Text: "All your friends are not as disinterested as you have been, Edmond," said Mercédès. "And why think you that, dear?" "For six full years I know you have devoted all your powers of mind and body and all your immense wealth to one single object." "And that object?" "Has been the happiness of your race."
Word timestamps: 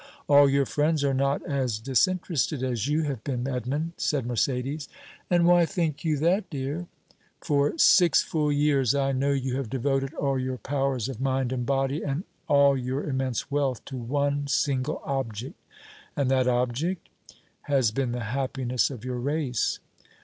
"All 0.27 0.49
your 0.49 0.65
friends 0.65 1.03
are 1.03 1.13
not 1.13 1.45
as 1.45 1.77
disinterested 1.77 2.63
as 2.63 2.87
you 2.87 3.03
have 3.03 3.23
been, 3.23 3.47
Edmond," 3.47 3.91
said 3.97 4.25
Mercédès. 4.27 4.87
"And 5.29 5.45
why 5.45 5.63
think 5.67 6.03
you 6.03 6.17
that, 6.17 6.49
dear?" 6.49 6.87
"For 7.39 7.77
six 7.77 8.23
full 8.23 8.51
years 8.51 8.95
I 8.95 9.11
know 9.11 9.31
you 9.31 9.57
have 9.57 9.69
devoted 9.69 10.15
all 10.15 10.39
your 10.39 10.57
powers 10.57 11.07
of 11.07 11.21
mind 11.21 11.51
and 11.53 11.67
body 11.67 12.01
and 12.01 12.23
all 12.47 12.75
your 12.75 13.03
immense 13.03 13.51
wealth 13.51 13.85
to 13.85 13.95
one 13.95 14.47
single 14.47 15.03
object." 15.05 15.53
"And 16.17 16.31
that 16.31 16.47
object?" 16.47 17.07
"Has 17.69 17.91
been 17.91 18.11
the 18.11 18.21
happiness 18.21 18.89
of 18.89 19.05
your 19.05 19.19
race." 19.19 19.77